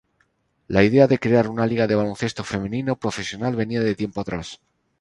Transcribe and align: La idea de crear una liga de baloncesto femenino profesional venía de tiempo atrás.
La 0.67 0.81
idea 0.87 1.05
de 1.11 1.19
crear 1.19 1.47
una 1.47 1.67
liga 1.67 1.85
de 1.85 1.93
baloncesto 1.93 2.43
femenino 2.43 2.95
profesional 2.95 3.55
venía 3.55 3.81
de 3.81 3.93
tiempo 3.93 4.19
atrás. 4.21 4.59